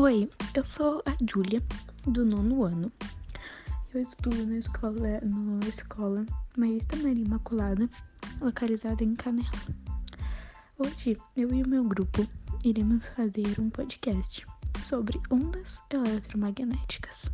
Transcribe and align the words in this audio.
Oi, 0.00 0.30
eu 0.54 0.62
sou 0.62 1.02
a 1.06 1.16
Júlia, 1.28 1.60
do 2.04 2.24
nono 2.24 2.62
ano. 2.62 2.92
Eu 3.92 4.00
estudo 4.00 4.46
na 4.46 4.58
escola, 4.58 5.20
na 5.24 5.66
escola 5.66 6.24
Marista 6.56 6.94
Maria 6.98 7.24
Imaculada, 7.24 7.90
localizada 8.40 9.02
em 9.02 9.16
Canela. 9.16 9.50
Hoje, 10.78 11.18
eu 11.36 11.52
e 11.52 11.64
o 11.64 11.68
meu 11.68 11.82
grupo 11.82 12.24
iremos 12.64 13.08
fazer 13.08 13.60
um 13.60 13.68
podcast 13.70 14.46
sobre 14.80 15.20
ondas 15.32 15.82
eletromagnéticas. 15.90 17.28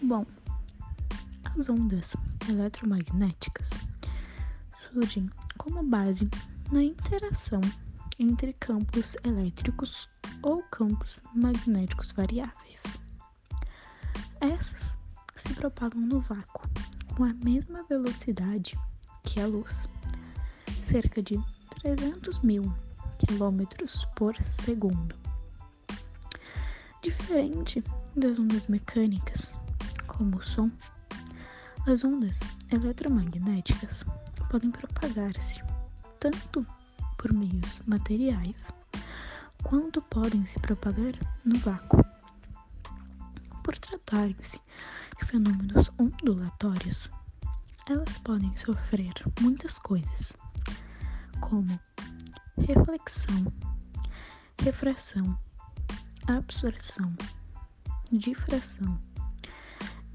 Bom, 0.00 0.24
as 1.58 1.68
ondas 1.68 2.16
eletromagnéticas 2.48 3.68
surgem 4.90 5.28
como 5.58 5.82
base 5.82 6.26
na 6.72 6.82
interação 6.82 7.60
entre 8.18 8.54
campos 8.54 9.14
elétricos 9.22 10.08
ou 10.42 10.62
campos 10.64 11.18
magnéticos 11.34 12.12
variáveis. 12.12 12.80
Essas 14.40 14.96
se 15.36 15.54
propagam 15.54 16.00
no 16.00 16.20
vácuo 16.20 16.68
com 17.16 17.24
a 17.24 17.34
mesma 17.34 17.84
velocidade 17.84 18.78
que 19.22 19.40
a 19.40 19.46
luz, 19.46 19.88
cerca 20.82 21.22
de 21.22 21.38
300 21.82 22.40
mil 22.40 22.72
quilômetros 23.18 24.04
por 24.16 24.34
segundo. 24.42 25.14
Diferente 27.02 27.82
das 28.16 28.38
ondas 28.38 28.66
mecânicas, 28.66 29.56
como 30.06 30.38
o 30.38 30.42
som, 30.42 30.70
as 31.86 32.04
ondas 32.04 32.38
eletromagnéticas 32.70 34.04
podem 34.50 34.70
propagar-se 34.70 35.62
tanto 36.20 36.66
por 37.16 37.32
meios 37.32 37.80
materiais 37.86 38.72
quanto 39.62 40.02
podem 40.02 40.44
se 40.46 40.58
propagar 40.60 41.14
no 41.44 41.58
vácuo. 41.58 42.04
Por 43.62 43.78
tratarem-se 43.78 44.60
de 45.18 45.26
fenômenos 45.26 45.90
ondulatórios, 45.98 47.10
elas 47.88 48.18
podem 48.18 48.54
sofrer 48.56 49.12
muitas 49.40 49.78
coisas, 49.78 50.32
como 51.40 51.78
reflexão, 52.58 53.52
refração, 54.62 55.38
absorção, 56.26 57.14
difração, 58.10 58.98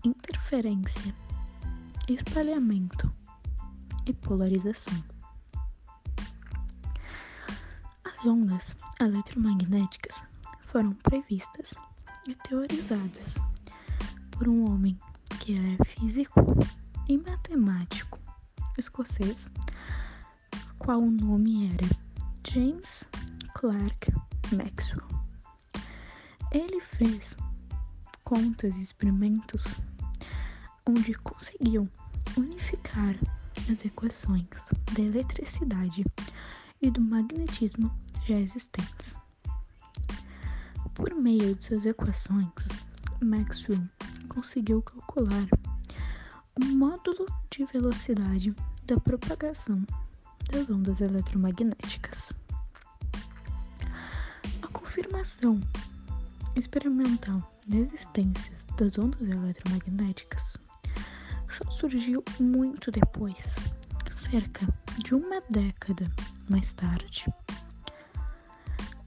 interferência, 0.03 1.13
espalhamento 2.07 3.11
e 4.05 4.13
polarização. 4.13 5.16
As 8.17 8.25
ondas 8.25 8.75
eletromagnéticas 8.99 10.23
foram 10.61 10.91
previstas 11.03 11.75
e 12.27 12.33
teorizadas 12.33 13.35
por 14.31 14.47
um 14.47 14.71
homem 14.71 14.97
que 15.39 15.55
era 15.55 15.85
físico 15.85 16.41
e 17.07 17.17
matemático 17.19 18.19
escocês, 18.75 19.47
qual 20.79 20.99
o 20.99 21.11
nome 21.11 21.71
era 21.71 21.87
James 22.51 23.03
Clerk 23.53 24.11
Maxwell. 24.51 25.07
Ele 26.51 26.81
fez 26.81 27.37
contas 28.23 28.75
e 28.77 28.81
experimentos 28.81 29.75
onde 30.87 31.13
conseguiu 31.13 31.87
unificar 32.35 33.15
as 33.71 33.85
equações 33.85 34.47
da 34.93 35.01
eletricidade 35.01 36.03
e 36.81 36.89
do 36.91 37.01
magnetismo 37.01 37.91
já 38.25 38.39
existentes. 38.39 39.15
Por 40.93 41.13
meio 41.13 41.55
de 41.55 41.65
suas 41.65 41.85
equações, 41.85 42.69
Maxwell 43.23 43.83
conseguiu 44.29 44.81
calcular 44.81 45.47
o 46.59 46.65
módulo 46.65 47.25
de 47.51 47.65
velocidade 47.65 48.55
da 48.85 48.99
propagação 48.99 49.85
das 50.51 50.69
ondas 50.69 51.01
eletromagnéticas. 51.01 52.31
A 54.61 54.67
confirmação 54.67 55.59
experimental 56.55 57.41
da 57.67 57.77
existência 57.77 58.57
das 58.77 58.97
ondas 58.97 59.21
eletromagnéticas 59.21 60.57
só 61.57 61.71
surgiu 61.71 62.23
muito 62.39 62.91
depois, 62.91 63.55
cerca 64.29 64.67
de 65.03 65.15
uma 65.15 65.41
década 65.49 66.11
mais 66.49 66.73
tarde. 66.73 67.25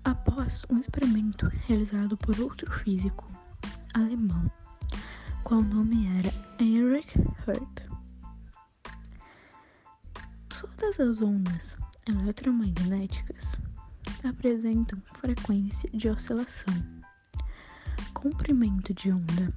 Após 0.05 0.65
um 0.71 0.79
experimento 0.79 1.47
realizado 1.67 2.17
por 2.17 2.39
outro 2.41 2.71
físico 2.71 3.29
alemão, 3.95 4.51
qual 5.45 5.63
nome 5.63 6.07
era 6.19 6.33
Heinrich 6.59 7.19
Hertz. 7.47 7.91
Todas 10.49 11.01
as 11.01 11.23
ondas 11.23 11.77
eletromagnéticas 12.07 13.57
apresentam 14.25 15.01
frequência 15.21 15.89
de 15.93 16.09
oscilação, 16.09 16.75
comprimento 18.15 18.93
de 18.95 19.11
onda 19.11 19.53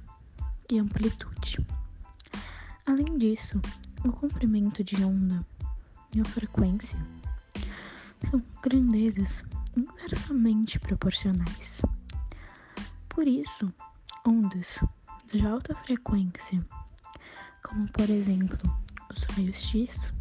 e 0.70 0.78
amplitude. 0.78 1.64
Além 2.86 3.18
disso, 3.18 3.60
o 4.04 4.12
comprimento 4.12 4.82
de 4.84 5.02
onda 5.04 5.44
e 6.14 6.20
a 6.20 6.24
frequência 6.24 6.98
são 8.30 8.42
grandezas 8.62 9.42
inversamente 9.76 10.78
proporcionais. 10.78 11.82
Por 13.08 13.26
isso, 13.26 13.72
ondas 14.26 14.78
de 15.32 15.46
alta 15.46 15.74
frequência, 15.74 16.64
como 17.62 17.88
por 17.88 18.08
exemplo 18.08 18.58
os 19.10 19.22
raios 19.24 19.56
X 19.56 20.12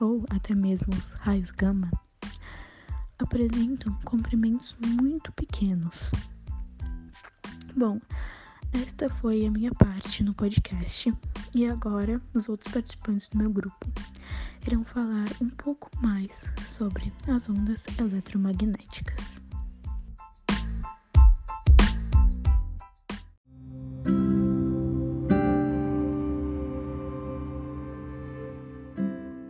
ou 0.00 0.24
até 0.30 0.54
mesmo 0.54 0.92
os 0.94 1.12
raios 1.12 1.50
gama, 1.50 1.90
apresentam 3.18 3.94
comprimentos 4.04 4.76
muito 4.80 5.32
pequenos. 5.32 6.10
Bom, 7.76 8.00
esta 8.82 9.08
foi 9.08 9.46
a 9.46 9.50
minha 9.50 9.72
parte 9.72 10.22
no 10.22 10.34
podcast 10.34 11.12
e 11.54 11.66
agora 11.66 12.20
os 12.34 12.48
outros 12.48 12.72
participantes 12.72 13.26
do 13.28 13.38
meu 13.38 13.50
grupo 13.50 13.86
irão 14.66 14.84
falar 14.84 15.28
um 15.40 15.48
pouco 15.48 15.90
mais 16.02 16.44
sobre 16.68 17.10
as 17.28 17.48
ondas 17.48 17.86
eletromagnéticas. 17.98 19.40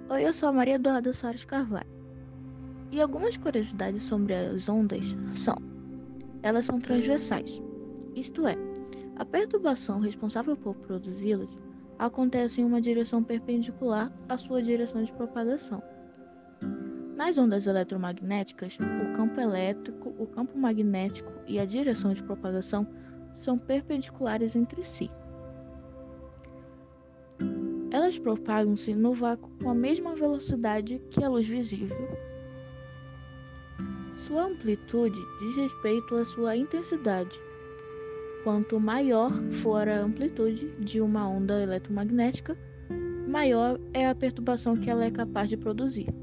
Oi, 0.09 0.25
eu 0.25 0.33
sou 0.33 0.51
a 0.51 0.53
Maria 0.53 0.77
Eduarda 0.77 1.13
Soares 1.13 1.45
Carvalho. 1.45 1.87
E 2.93 3.01
algumas 3.01 3.37
curiosidades 3.37 4.05
sobre 4.05 4.35
as 4.35 4.69
ondas 4.69 5.17
são: 5.35 5.57
elas 6.43 6.67
são 6.67 6.81
transversais, 6.81 7.61
isto 8.15 8.47
é, 8.47 8.57
a 9.17 9.25
perturbação 9.25 9.99
responsável 9.99 10.57
por 10.57 10.75
produzi-las 10.75 11.59
acontece 11.99 12.61
em 12.61 12.65
uma 12.65 12.81
direção 12.81 13.25
perpendicular 13.25 14.13
à 14.29 14.37
sua 14.37 14.63
direção 14.63 15.03
de 15.03 15.13
propagação. 15.13 15.83
Nas 17.17 17.39
ondas 17.39 17.67
eletromagnéticas, 17.67 18.77
o 18.77 19.17
campo 19.17 19.41
elétrico, 19.41 20.15
o 20.19 20.27
campo 20.27 20.59
magnético 20.59 21.33
e 21.47 21.59
a 21.59 21.65
direção 21.65 22.13
de 22.13 22.23
propagação 22.23 22.87
são 23.39 23.57
perpendiculares 23.57 24.55
entre 24.55 24.85
si. 24.85 25.11
Elas 27.91 28.19
propagam-se 28.19 28.95
no 28.95 29.15
vácuo 29.15 29.51
com 29.63 29.71
a 29.71 29.75
mesma 29.75 30.15
velocidade 30.15 31.01
que 31.11 31.25
a 31.25 31.29
luz 31.31 31.47
visível. 31.49 32.07
Sua 34.15 34.45
amplitude 34.45 35.19
diz 35.39 35.57
respeito 35.57 36.17
à 36.17 36.25
sua 36.25 36.57
intensidade, 36.57 37.41
Quanto 38.47 38.79
maior 38.79 39.33
for 39.51 39.89
a 39.89 39.99
amplitude 39.99 40.71
de 40.79 41.01
uma 41.01 41.29
onda 41.29 41.61
eletromagnética, 41.61 42.57
maior 43.27 43.77
é 43.93 44.07
a 44.07 44.15
perturbação 44.15 44.77
que 44.77 44.89
ela 44.89 45.05
é 45.05 45.11
capaz 45.11 45.49
de 45.49 45.57
produzir. 45.57 46.15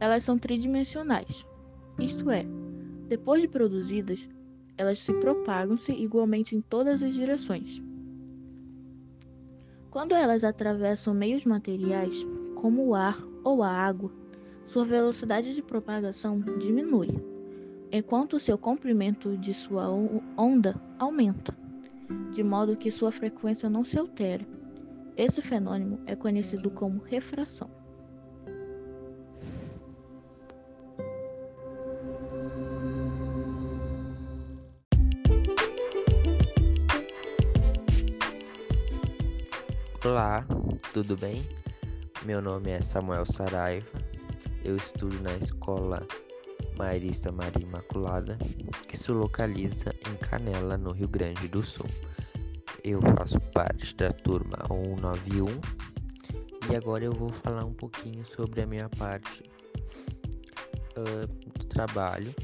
Elas 0.00 0.24
são 0.24 0.38
tridimensionais, 0.38 1.44
isto 2.00 2.30
é, 2.30 2.46
depois 3.06 3.42
de 3.42 3.48
produzidas, 3.48 4.26
elas 4.78 4.98
se 4.98 5.12
propagam-se 5.12 5.92
igualmente 5.92 6.56
em 6.56 6.62
todas 6.62 7.02
as 7.02 7.12
direções. 7.12 7.82
Quando 9.90 10.14
elas 10.14 10.42
atravessam 10.42 11.12
meios 11.12 11.44
materiais, 11.44 12.26
como 12.54 12.86
o 12.86 12.94
ar 12.94 13.22
ou 13.44 13.62
a 13.62 13.68
água, 13.68 14.10
sua 14.68 14.86
velocidade 14.86 15.54
de 15.54 15.60
propagação 15.60 16.40
diminui 16.58 17.30
é 17.92 17.98
enquanto 17.98 18.36
o 18.36 18.40
seu 18.40 18.56
comprimento 18.56 19.36
de 19.36 19.52
sua 19.52 19.86
onda 20.34 20.80
aumenta, 20.98 21.54
de 22.32 22.42
modo 22.42 22.74
que 22.74 22.90
sua 22.90 23.12
frequência 23.12 23.68
não 23.68 23.84
se 23.84 23.98
altera. 23.98 24.46
Esse 25.14 25.42
fenômeno 25.42 26.00
é 26.06 26.16
conhecido 26.16 26.70
como 26.70 27.02
refração. 27.04 27.70
Olá, 40.02 40.46
tudo 40.94 41.14
bem? 41.18 41.42
Meu 42.24 42.40
nome 42.40 42.70
é 42.70 42.80
Samuel 42.80 43.26
Saraiva. 43.26 43.86
Eu 44.64 44.76
estudo 44.76 45.20
na 45.20 45.36
escola 45.36 46.06
Marista 46.82 47.30
Maria 47.30 47.62
Imaculada, 47.62 48.36
que 48.88 48.96
se 48.96 49.12
localiza 49.12 49.94
em 50.10 50.16
Canela, 50.16 50.76
no 50.76 50.90
Rio 50.90 51.06
Grande 51.06 51.46
do 51.46 51.64
Sul. 51.64 51.86
Eu 52.82 53.00
faço 53.16 53.38
parte 53.52 53.94
da 53.94 54.12
turma 54.12 54.58
191 54.66 55.46
e 56.68 56.74
agora 56.74 57.04
eu 57.04 57.12
vou 57.12 57.32
falar 57.32 57.64
um 57.64 57.72
pouquinho 57.72 58.26
sobre 58.34 58.62
a 58.62 58.66
minha 58.66 58.88
parte 58.88 59.44
uh, 60.96 61.26
do 61.56 61.64
trabalho 61.66 62.34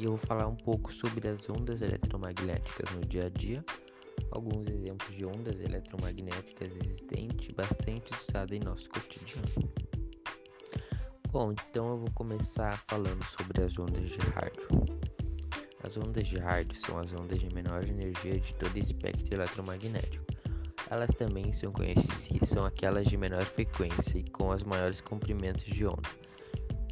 e 0.00 0.04
eu 0.04 0.12
vou 0.12 0.26
falar 0.26 0.46
um 0.46 0.56
pouco 0.56 0.90
sobre 0.90 1.28
as 1.28 1.46
ondas 1.50 1.82
eletromagnéticas 1.82 2.90
no 2.94 3.02
dia 3.02 3.26
a 3.26 3.28
dia 3.28 3.62
alguns 4.30 4.66
exemplos 4.66 5.14
de 5.14 5.26
ondas 5.26 5.60
eletromagnéticas 5.60 6.70
existentes 6.74 7.54
bastante 7.54 8.10
usadas 8.14 8.56
em 8.56 8.60
nosso 8.60 8.88
cotidiano. 8.88 9.85
Bom, 11.38 11.52
então 11.52 11.90
eu 11.90 11.98
vou 11.98 12.10
começar 12.14 12.82
falando 12.88 13.22
sobre 13.24 13.62
as 13.62 13.78
ondas 13.78 14.08
de 14.08 14.16
rádio. 14.30 14.86
As 15.84 15.94
ondas 15.98 16.26
de 16.26 16.38
rádio 16.38 16.74
são 16.78 16.98
as 16.98 17.12
ondas 17.12 17.38
de 17.38 17.54
menor 17.54 17.84
energia 17.84 18.40
de 18.40 18.54
todo 18.54 18.74
espectro 18.78 19.34
eletromagnético. 19.34 20.24
Elas 20.88 21.10
também 21.12 21.52
são 21.52 21.70
conhecidas, 21.70 22.48
são 22.48 22.64
aquelas 22.64 23.06
de 23.06 23.18
menor 23.18 23.44
frequência 23.44 24.16
e 24.16 24.24
com 24.30 24.48
os 24.48 24.62
maiores 24.62 25.02
comprimentos 25.02 25.64
de 25.64 25.86
onda, 25.86 26.08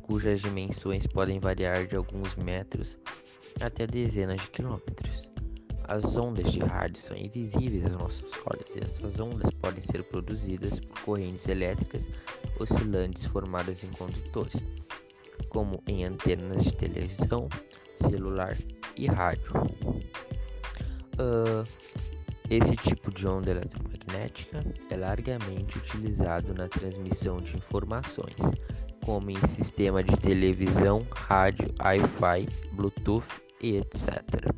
cujas 0.03 0.43
dimensões 0.43 1.07
podem 1.07 1.41
variar 1.41 1.87
de 1.87 1.97
alguns 1.97 2.37
metros 2.37 2.99
até 3.63 3.87
dezenas 3.87 4.43
de 4.43 4.51
quilômetros. 4.51 5.24
As 5.87 6.17
ondas 6.17 6.51
de 6.51 6.61
rádio 6.61 6.99
são 6.99 7.17
invisíveis 7.17 7.85
aos 7.85 7.95
nossos 7.95 8.33
olhos 8.47 8.71
e 8.75 8.83
essas 8.83 9.21
ondas 9.21 9.51
podem 9.61 9.83
ser 9.83 10.03
produzidas 10.05 10.81
por 10.81 11.01
correntes 11.01 11.47
elétricas 11.47 12.07
oscilantes 12.59 13.27
formadas 13.27 13.85
em 13.85 13.89
condutores, 13.89 14.65
como 15.51 15.83
em 15.87 16.05
antenas 16.05 16.65
de 16.65 16.75
televisão, 16.75 17.49
celular 18.01 18.57
e 18.97 19.07
rádio. 19.07 19.53
Uh, 21.19 21.69
esse 22.49 22.77
tipo 22.77 23.13
de 23.13 23.27
onda 23.27 23.51
eletromagnética 23.51 24.65
é 24.91 24.97
largamente 24.97 25.79
utilizado 25.79 26.55
na 26.55 26.67
transmissão 26.69 27.37
de 27.37 27.57
informações, 27.57 28.37
como 29.05 29.31
em 29.31 29.47
sistema 29.49 30.03
de 30.03 30.17
televisão, 30.17 31.07
rádio, 31.15 31.75
Wi-Fi, 31.79 32.49
Bluetooth 32.73 33.27
e 33.61 33.77
etc. 33.77 34.55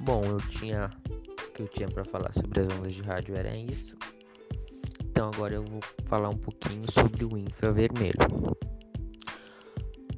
Bom, 0.00 0.22
eu 0.24 0.36
tinha 0.36 0.90
o 1.10 1.52
que 1.52 1.62
eu 1.62 1.68
tinha 1.68 1.88
para 1.88 2.04
falar 2.04 2.32
sobre 2.32 2.60
as 2.60 2.72
ondas 2.72 2.94
de 2.94 3.02
rádio 3.02 3.36
era 3.36 3.56
isso. 3.56 3.96
Então 5.04 5.30
agora 5.34 5.54
eu 5.54 5.64
vou 5.64 5.80
falar 6.06 6.28
um 6.28 6.36
pouquinho 6.36 6.84
sobre 6.92 7.24
o 7.24 7.36
infravermelho. 7.36 8.56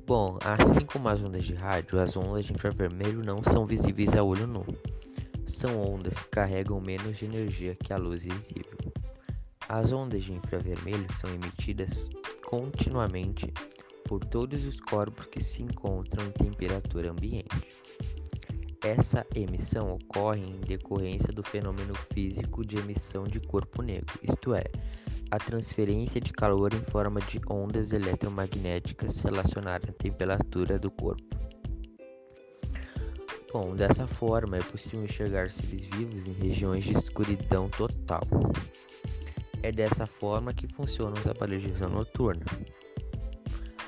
Bom, 0.07 0.39
assim 0.45 0.85
como 0.85 1.09
as 1.09 1.23
ondas 1.23 1.45
de 1.45 1.55
rádio, 1.55 1.99
as 1.99 2.15
ondas 2.17 2.45
de 2.45 2.53
infravermelho 2.53 3.25
não 3.25 3.43
são 3.43 3.65
visíveis 3.65 4.13
a 4.15 4.23
olho 4.23 4.47
nu. 4.47 4.67
São 5.47 5.81
ondas 5.81 6.19
que 6.19 6.29
carregam 6.29 6.81
menos 6.81 7.17
de 7.17 7.25
energia 7.25 7.75
que 7.75 7.93
a 7.93 7.97
luz 7.97 8.25
visível. 8.25 8.93
As 9.67 9.93
ondas 9.93 10.25
de 10.25 10.35
infravermelho 10.35 11.07
são 11.19 11.33
emitidas 11.33 12.11
continuamente 12.45 13.51
por 14.05 14.25
todos 14.25 14.67
os 14.67 14.79
corpos 14.81 15.27
que 15.27 15.43
se 15.43 15.63
encontram 15.63 16.27
em 16.27 16.33
temperatura 16.33 17.13
ambiente. 17.13 17.69
Essa 18.83 19.27
emissão 19.35 19.93
ocorre 19.93 20.41
em 20.41 20.61
decorrência 20.61 21.31
do 21.35 21.43
fenômeno 21.43 21.95
físico 22.15 22.65
de 22.65 22.79
emissão 22.79 23.25
de 23.25 23.39
corpo 23.39 23.83
negro, 23.83 24.19
isto 24.23 24.55
é, 24.55 24.65
a 25.31 25.39
transferência 25.39 26.19
de 26.19 26.33
calor 26.33 26.73
em 26.73 26.83
forma 26.91 27.21
de 27.21 27.39
ondas 27.47 27.93
eletromagnéticas 27.93 29.21
relacionadas 29.21 29.91
à 29.91 29.93
temperatura 29.93 30.79
do 30.79 30.91
corpo. 30.91 31.23
Bom, 33.53 33.75
dessa 33.75 34.07
forma 34.07 34.57
é 34.57 34.63
possível 34.63 35.05
enxergar 35.05 35.51
seres 35.51 35.85
vivos 35.85 36.27
em 36.27 36.33
regiões 36.33 36.85
de 36.85 36.93
escuridão 36.93 37.69
total. 37.69 38.23
É 39.63 39.71
dessa 39.71 40.07
forma 40.07 40.55
que 40.55 40.67
funcionam 40.69 41.21
os 41.21 41.27
aparelhos 41.27 41.65
de 41.65 41.71
visão 41.71 41.91
noturna. 41.91 42.47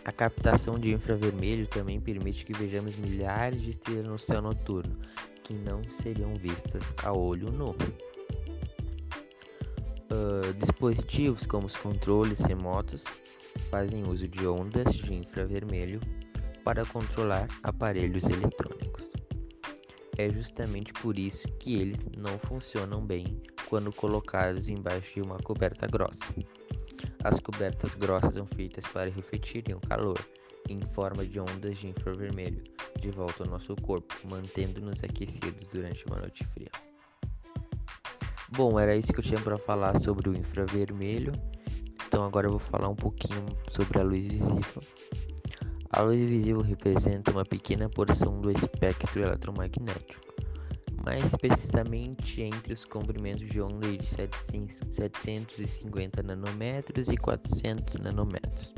A 0.05 0.11
captação 0.11 0.79
de 0.81 0.93
infravermelho 0.93 1.67
também 1.69 2.01
permite 2.01 2.45
que 2.45 2.53
vejamos 2.53 2.97
milhares 2.97 3.63
de 3.63 3.71
estrelas 3.71 4.07
no 4.07 4.19
céu 4.19 4.43
noturno 4.43 4.99
que 5.45 5.55
não 5.55 5.83
seriam 5.85 6.35
vistas 6.35 6.93
a 7.05 7.13
olho 7.13 7.51
nu. 7.53 7.71
Uh, 10.11 10.53
dispositivos 10.59 11.47
como 11.47 11.67
os 11.67 11.77
controles 11.77 12.41
remotos 12.41 13.05
fazem 13.71 14.03
uso 14.05 14.27
de 14.27 14.47
ondas 14.47 14.93
de 14.93 15.15
infravermelho 15.15 16.01
para 16.65 16.85
controlar 16.85 17.49
aparelhos 17.63 18.25
eletrônicos. 18.25 19.11
É 20.19 20.29
justamente 20.31 20.93
por 20.93 21.19
isso 21.19 21.47
que 21.59 21.77
eles 21.77 21.99
não 22.17 22.39
funcionam 22.41 23.01
bem 23.05 23.41
quando 23.69 23.93
colocados 23.93 24.69
embaixo 24.69 25.15
de 25.15 25.23
uma 25.23 25.39
coberta 25.39 25.87
grossa. 25.87 26.21
As 27.25 27.39
cobertas 27.39 27.95
grossas 27.95 28.35
são 28.35 28.47
feitas 28.47 28.85
para 28.87 29.09
refletirem 29.09 29.75
o 29.77 29.81
calor 29.81 30.19
em 30.69 30.81
forma 30.93 31.25
de 31.25 31.39
ondas 31.39 31.79
de 31.79 31.89
infravermelho 31.89 32.63
de 33.01 33.11
volta 33.11 33.45
ao 33.45 33.51
nosso 33.51 33.75
corpo, 33.77 34.15
mantendo-nos 34.29 35.03
aquecidos 35.03 35.67
durante 35.69 36.05
uma 36.07 36.17
noite 36.17 36.45
fria. 36.47 36.71
Bom, 38.51 38.79
era 38.79 38.97
isso 38.97 39.13
que 39.13 39.21
eu 39.21 39.25
tinha 39.25 39.41
para 39.41 39.57
falar 39.57 39.99
sobre 40.01 40.29
o 40.29 40.37
infravermelho. 40.37 41.33
Então 42.07 42.25
agora 42.25 42.47
eu 42.47 42.51
vou 42.51 42.61
falar 42.61 42.89
um 42.89 42.97
pouquinho 42.97 43.47
sobre 43.71 43.99
a 43.99 44.03
luz 44.03 44.27
visível. 44.27 44.83
A 45.91 46.03
luz 46.03 46.21
visível 46.21 46.61
representa 46.61 47.31
uma 47.31 47.45
pequena 47.45 47.89
porção 47.89 48.41
do 48.41 48.51
espectro 48.51 49.23
eletromagnético 49.23 50.32
mais 51.05 51.25
precisamente 51.37 52.43
entre 52.43 52.73
os 52.73 52.85
comprimentos 52.85 53.49
de 53.49 53.61
onda 53.61 53.97
de 53.97 54.09
750 54.09 56.23
nanômetros 56.23 57.09
e 57.09 57.17
400 57.17 57.97
nanômetros. 57.97 58.73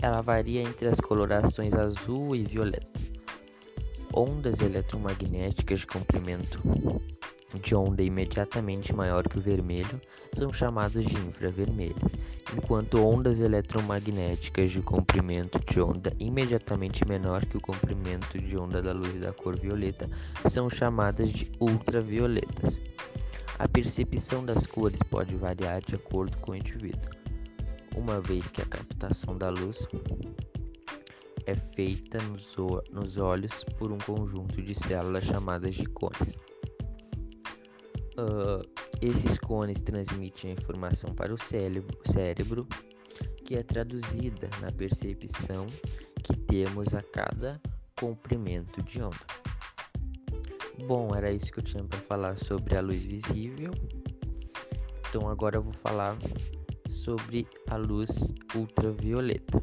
Ela 0.00 0.20
varia 0.20 0.62
entre 0.62 0.86
as 0.88 1.00
colorações 1.00 1.74
azul 1.74 2.36
e 2.36 2.44
violeta. 2.44 2.86
Ondas 4.14 4.60
eletromagnéticas 4.60 5.80
de 5.80 5.86
comprimento 5.86 6.62
de 7.60 7.74
onda 7.74 8.02
imediatamente 8.02 8.94
maior 8.94 9.28
que 9.28 9.38
o 9.38 9.40
vermelho 9.40 10.00
são 10.34 10.52
chamadas 10.52 11.04
de 11.04 11.16
infravermelhas, 11.16 12.12
enquanto 12.56 13.04
ondas 13.04 13.40
eletromagnéticas 13.40 14.70
de 14.70 14.80
comprimento 14.82 15.58
de 15.70 15.80
onda 15.80 16.12
imediatamente 16.20 17.06
menor 17.06 17.44
que 17.46 17.56
o 17.56 17.60
comprimento 17.60 18.38
de 18.38 18.56
onda 18.56 18.80
da 18.80 18.92
luz 18.92 19.20
da 19.20 19.32
cor 19.32 19.58
violeta 19.58 20.08
são 20.48 20.70
chamadas 20.70 21.30
de 21.30 21.50
ultravioletas. 21.60 22.78
A 23.58 23.66
percepção 23.66 24.44
das 24.44 24.66
cores 24.66 25.02
pode 25.10 25.34
variar 25.34 25.82
de 25.82 25.94
acordo 25.94 26.36
com 26.38 26.52
o 26.52 26.56
indivíduo, 26.56 27.10
uma 27.96 28.20
vez 28.20 28.50
que 28.50 28.60
a 28.60 28.66
captação 28.66 29.36
da 29.36 29.48
luz 29.48 29.86
é 31.46 31.54
feita 31.74 32.18
nos, 32.92 33.16
olhos 33.16 33.64
por 33.78 33.92
um 33.92 33.98
conjunto 33.98 34.60
de 34.60 34.74
células 34.74 35.24
chamadas 35.24 35.74
de 35.74 35.86
cones. 35.86 36.34
Uh, 38.18 38.66
esses 39.02 39.38
cones 39.38 39.80
transmitem 39.82 40.50
a 40.50 40.54
informação 40.54 41.14
para 41.14 41.34
o 41.34 41.38
cérebro, 41.38 41.98
cérebro, 42.06 42.66
que 43.44 43.54
é 43.54 43.62
traduzida 43.62 44.48
na 44.60 44.72
percepção 44.72 45.66
que 46.22 46.36
temos 46.36 46.94
a 46.94 47.02
cada 47.02 47.60
comprimento 47.98 48.82
de 48.82 49.02
onda. 49.02 49.16
Bom, 50.86 51.14
era 51.14 51.30
isso 51.30 51.52
que 51.52 51.58
eu 51.58 51.64
tinha 51.64 51.84
para 51.84 51.98
falar 52.00 52.38
sobre 52.38 52.76
a 52.76 52.80
luz 52.80 53.02
visível. 53.02 53.72
Então 55.08 55.28
agora 55.28 55.56
eu 55.56 55.62
vou 55.62 55.72
falar 55.74 56.16
sobre 56.90 57.46
a 57.68 57.76
luz 57.76 58.10
ultravioleta. 58.54 59.62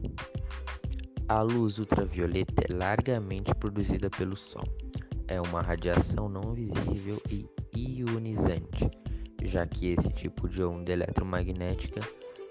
A 1.28 1.42
luz 1.42 1.80
ultravioleta 1.80 2.64
é 2.70 2.74
largamente 2.74 3.54
produzida 3.56 4.10
pelo 4.10 4.36
Sol. 4.36 4.64
É 5.28 5.40
uma 5.42 5.62
radiação 5.62 6.28
não 6.28 6.54
visível 6.54 7.22
e 7.30 7.46
ionizante, 7.76 8.90
já 9.44 9.66
que 9.68 9.90
esse 9.90 10.10
tipo 10.10 10.48
de 10.48 10.64
onda 10.64 10.92
eletromagnética 10.92 12.00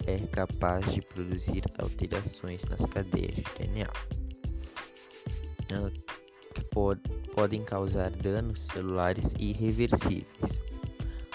é 0.06 0.18
capaz 0.18 0.92
de 0.92 1.00
produzir 1.00 1.62
alterações 1.78 2.64
nas 2.64 2.84
cadeias 2.86 3.34
de 3.34 3.44
DNA, 3.58 3.90
ah, 5.74 5.90
que 6.54 6.64
pod 6.66 7.00
podem 7.34 7.64
causar 7.64 8.10
danos 8.10 8.62
celulares 8.62 9.34
irreversíveis. 9.38 10.26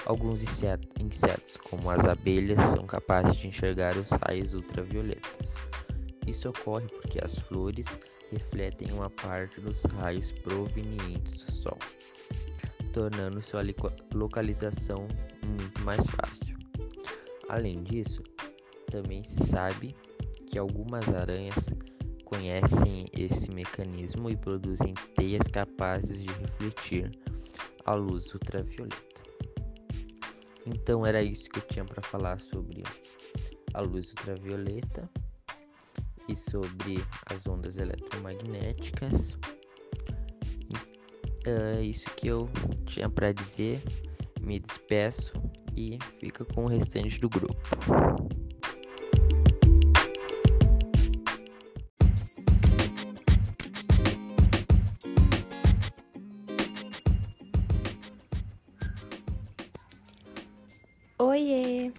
Alguns 0.06 0.42
insetos, 0.42 1.58
como 1.70 1.90
as 1.90 2.06
abelhas, 2.06 2.60
são 2.72 2.86
capazes 2.86 3.36
de 3.38 3.48
enxergar 3.48 3.98
os 3.98 4.10
raios 4.10 4.54
ultravioletas. 4.54 5.48
Isso 6.26 6.50
ocorre 6.50 6.88
porque 6.88 7.20
as 7.24 7.38
flores 7.40 7.86
refletem 8.32 8.92
uma 8.94 9.10
parte 9.10 9.60
dos 9.60 9.84
raios 9.84 10.32
provenientes 10.32 11.46
do 11.46 11.52
Sol 11.52 11.78
tornando 12.98 13.40
sua 13.44 13.62
localização 14.12 15.08
muito 15.46 15.82
mais 15.84 16.04
fácil. 16.08 16.58
Além 17.48 17.84
disso, 17.84 18.24
também 18.90 19.24
se 19.24 19.46
sabe 19.46 19.96
que 20.48 20.58
algumas 20.58 21.08
aranhas 21.10 21.70
conhecem 22.26 23.06
esse 23.16 23.52
mecanismo 23.52 24.32
e 24.32 24.36
produzem 24.36 24.96
teias 25.16 25.46
capazes 25.48 26.24
de 26.24 26.34
refletir 26.34 27.12
a 27.86 27.94
luz 27.94 28.34
ultravioleta. 28.34 29.22
Então 30.66 31.06
era 31.06 31.22
isso 31.22 31.48
que 31.52 31.60
eu 31.60 31.68
tinha 31.68 31.86
para 31.86 32.02
falar 32.02 32.40
sobre 32.40 32.82
a 33.76 33.82
luz 33.82 34.10
ultravioleta 34.10 35.08
e 36.28 36.36
sobre 36.36 36.98
as 37.28 37.46
ondas 37.46 37.78
eletromagnéticas. 37.78 39.38
É 41.50 41.82
isso 41.82 42.10
que 42.18 42.28
eu 42.28 42.50
tinha 42.86 43.10
para 43.10 43.32
dizer. 43.32 43.82
Me 44.42 44.60
despeço 44.60 45.32
e 45.78 45.98
fica 46.20 46.44
com 46.44 46.66
o 46.66 46.68
restante 46.68 47.22
do 47.22 47.30
grupo. 47.30 47.56
Oiê! 61.18 61.94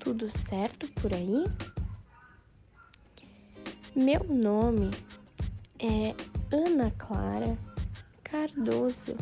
Tudo 0.00 0.30
certo 0.50 0.86
por 1.00 1.14
aí? 1.14 1.46
Meu 3.96 4.22
nome 4.24 4.90
é 5.78 6.14
Ana 6.54 6.90
Clara 6.98 7.56
Cardoso. 8.34 9.16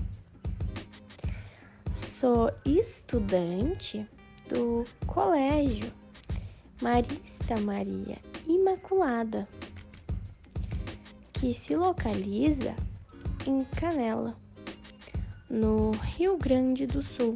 Sou 1.93 2.51
estudante 2.65 4.09
do 4.49 4.87
Colégio 5.07 5.93
Marista 6.81 7.61
Maria 7.61 8.19
Imaculada, 8.47 9.47
que 11.31 11.53
se 11.53 11.77
localiza 11.77 12.75
em 13.47 13.65
Canela, 13.79 14.35
no 15.51 15.91
Rio 15.91 16.39
Grande 16.39 16.87
do 16.87 17.03
Sul 17.03 17.35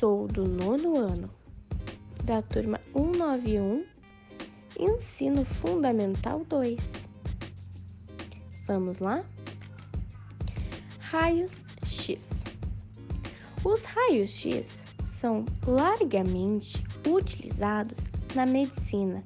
sou 0.00 0.26
do 0.26 0.48
nono 0.48 0.98
ano, 0.98 1.30
da 2.24 2.42
turma 2.42 2.80
191, 2.92 3.84
Ensino 4.80 5.44
Fundamental 5.44 6.44
2. 6.46 7.03
Vamos 8.66 8.98
lá? 8.98 9.24
Raios 11.00 11.52
X. 11.86 12.22
Os 13.64 13.84
raios 13.84 14.30
X 14.30 14.68
são 15.06 15.44
largamente 15.66 16.82
utilizados 17.08 17.98
na 18.34 18.44
medicina 18.44 19.22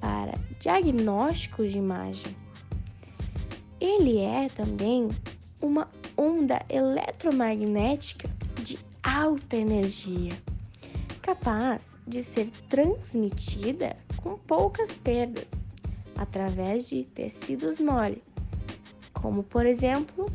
para 0.00 0.32
diagnósticos 0.58 1.72
de 1.72 1.78
imagem. 1.78 2.36
Ele 3.80 4.18
é 4.18 4.48
também 4.48 5.08
uma 5.62 5.88
onda 6.16 6.60
eletromagnética 6.68 8.28
alta 9.02 9.56
energia, 9.56 10.32
capaz 11.22 11.96
de 12.06 12.22
ser 12.22 12.48
transmitida 12.68 13.96
com 14.16 14.38
poucas 14.38 14.92
perdas 14.92 15.46
através 16.16 16.88
de 16.88 17.04
tecidos 17.04 17.78
mole, 17.80 18.22
como 19.20 19.42
por 19.42 19.66
exemplo 19.66 20.26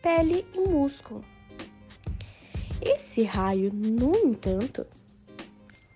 pele 0.00 0.44
e 0.54 0.60
músculo. 0.60 1.24
Esse 2.80 3.22
raio, 3.22 3.72
no 3.72 4.16
entanto, 4.16 4.84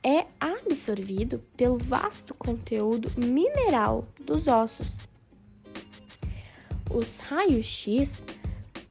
é 0.05 0.25
absorvido 0.39 1.41
pelo 1.57 1.79
vasto 1.79 2.33
conteúdo 2.35 3.11
mineral 3.19 4.07
dos 4.25 4.47
ossos. 4.47 4.99
Os 6.95 7.19
raios 7.19 7.67
X 7.67 8.13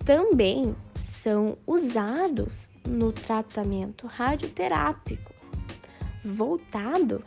também 0.03 0.75
são 1.23 1.57
usados 1.65 2.67
no 2.85 3.13
tratamento 3.13 4.05
radioterápico, 4.05 5.33
voltado 6.25 7.23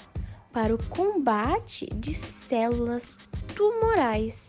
para 0.52 0.74
o 0.74 0.88
combate 0.88 1.86
de 1.86 2.14
células 2.14 3.10
tumorais 3.54 4.47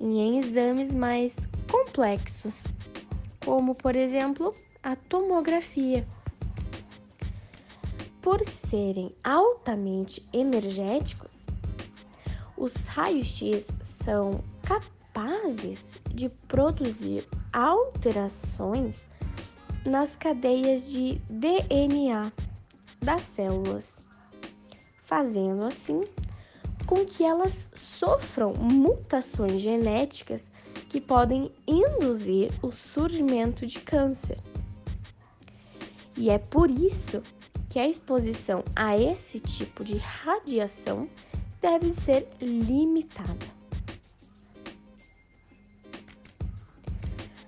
e 0.00 0.04
em 0.04 0.38
exames 0.38 0.92
mais 0.92 1.34
complexos, 1.70 2.54
como 3.44 3.74
por 3.74 3.96
exemplo 3.96 4.54
a 4.82 4.96
tomografia. 4.96 6.06
Por 8.20 8.44
serem 8.44 9.14
altamente 9.24 10.26
energéticos, 10.32 11.30
os 12.56 12.74
raios-x 12.86 13.66
são 14.04 14.42
capazes 14.62 15.84
de 16.14 16.28
produzir 16.28 17.26
alterações 17.52 18.96
nas 19.86 20.14
cadeias 20.16 20.90
de 20.90 21.14
DNA 21.30 22.30
das 23.00 23.22
células, 23.22 24.06
fazendo 25.04 25.64
assim 25.64 26.00
com 26.88 27.04
que 27.04 27.22
elas 27.22 27.70
sofram 27.76 28.54
mutações 28.54 29.60
genéticas 29.60 30.44
que 30.88 31.00
podem 31.00 31.52
induzir 31.66 32.50
o 32.62 32.72
surgimento 32.72 33.66
de 33.66 33.78
câncer. 33.78 34.38
E 36.16 36.30
é 36.30 36.38
por 36.38 36.68
isso 36.70 37.22
que 37.68 37.78
a 37.78 37.86
exposição 37.86 38.64
a 38.74 38.98
esse 38.98 39.38
tipo 39.38 39.84
de 39.84 39.98
radiação 39.98 41.08
deve 41.60 41.92
ser 41.92 42.26
limitada. 42.40 43.46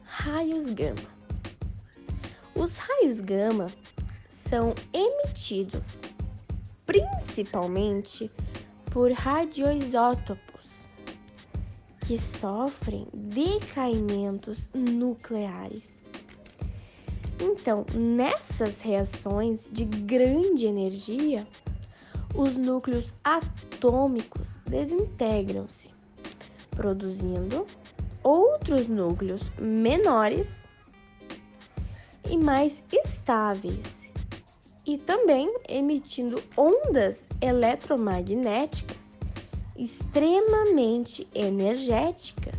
Raios 0.05 0.67
gama 0.67 1.21
os 2.55 2.77
raios 2.77 3.21
gama 3.21 3.69
são 4.29 4.75
emitidos 4.93 6.03
principalmente 6.85 8.31
por 8.91 9.13
radioisótopos 9.13 10.51
que 12.07 12.19
sofrem 12.19 13.07
decaimentos 13.15 14.69
nucleares. 14.75 16.01
Então, 17.41 17.87
nessas 17.95 18.81
reações 18.81 19.71
de 19.71 19.85
grande 19.85 20.67
energia, 20.67 21.47
os 22.35 22.57
núcleos 22.57 23.15
atômicos 23.25 24.49
desintegram-se, 24.67 25.91
produzindo 26.71 27.67
outros 28.23 28.89
núcleos 28.89 29.43
menores 29.59 30.47
e 32.29 32.37
mais 32.37 32.83
estáveis, 32.93 34.00
e 34.87 34.99
também 34.99 35.53
emitindo 35.69 36.43
ondas 36.57 37.27
eletromagnéticas 37.41 39.01
extremamente 39.81 41.27
energéticas 41.35 42.55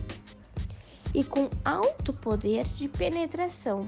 e 1.14 1.24
com 1.24 1.50
alto 1.64 2.12
poder 2.12 2.66
de 2.76 2.88
penetração. 2.88 3.86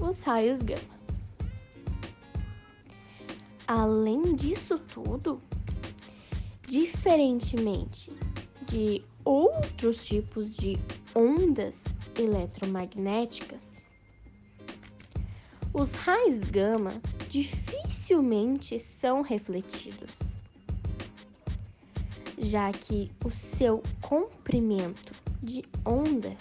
Os 0.00 0.20
raios 0.20 0.60
gama. 0.60 0.96
Além 3.66 4.34
disso 4.34 4.78
tudo, 4.78 5.40
diferentemente 6.68 8.12
de 8.66 9.02
outros 9.24 10.04
tipos 10.04 10.54
de 10.54 10.78
ondas 11.14 11.74
eletromagnéticas, 12.18 13.75
os 15.78 15.92
raios 15.92 16.40
gama 16.40 16.90
dificilmente 17.28 18.80
são 18.80 19.20
refletidos, 19.20 20.10
já 22.38 22.72
que 22.72 23.12
o 23.22 23.30
seu 23.30 23.82
comprimento 24.00 25.12
de 25.42 25.62
onda 25.84 26.34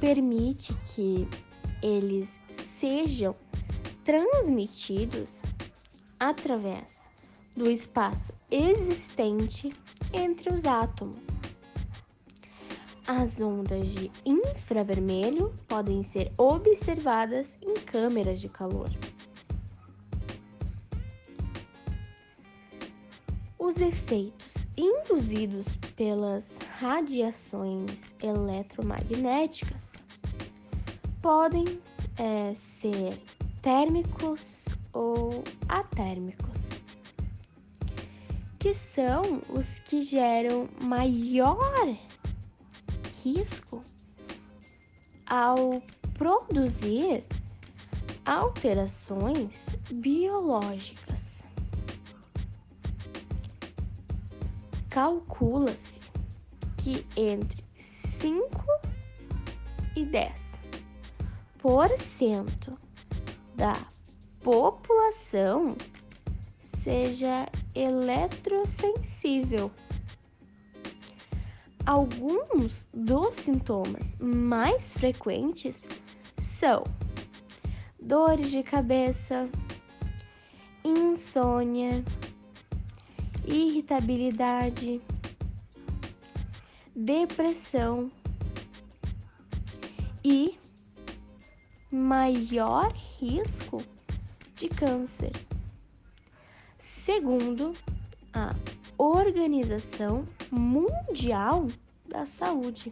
permite 0.00 0.74
que 0.92 1.28
eles 1.80 2.28
sejam 2.50 3.36
transmitidos 4.04 5.30
através 6.18 7.06
do 7.56 7.70
espaço 7.70 8.32
existente 8.50 9.70
entre 10.12 10.52
os 10.52 10.64
átomos. 10.64 11.39
As 13.12 13.40
ondas 13.40 13.88
de 13.88 14.08
infravermelho 14.24 15.52
podem 15.66 16.04
ser 16.04 16.32
observadas 16.38 17.56
em 17.60 17.74
câmeras 17.74 18.40
de 18.40 18.48
calor. 18.48 18.88
Os 23.58 23.78
efeitos 23.78 24.54
induzidos 24.76 25.66
pelas 25.96 26.44
radiações 26.78 27.90
eletromagnéticas 28.22 29.90
podem 31.20 31.80
é, 32.16 32.54
ser 32.54 33.18
térmicos 33.60 34.62
ou 34.92 35.42
atérmicos, 35.68 36.60
que 38.60 38.72
são 38.72 39.42
os 39.48 39.80
que 39.80 40.00
geram 40.00 40.68
maior 40.80 41.58
risco 43.22 43.80
ao 45.26 45.82
produzir 46.14 47.24
alterações 48.24 49.50
biológicas. 49.92 51.18
Calcula-se 54.88 56.00
que 56.76 57.06
entre 57.16 57.64
5 57.78 58.64
e 59.96 60.04
10 60.04 60.50
por 61.58 61.88
cento 61.98 62.76
da 63.54 63.76
população 64.42 65.76
seja 66.82 67.46
eletrosensível. 67.74 69.70
Alguns 71.90 72.86
dos 72.94 73.34
sintomas 73.34 74.04
mais 74.20 74.84
frequentes 74.92 75.82
são 76.40 76.84
dores 78.00 78.48
de 78.48 78.62
cabeça, 78.62 79.48
insônia, 80.84 82.04
irritabilidade, 83.44 85.00
depressão 86.94 88.08
e 90.22 90.56
maior 91.90 92.92
risco 93.18 93.82
de 94.54 94.68
câncer. 94.68 95.32
Segundo 96.78 97.74
a 98.32 98.54
Organização 98.96 100.24
Mundial 100.50 101.68
da 102.08 102.26
Saúde. 102.26 102.90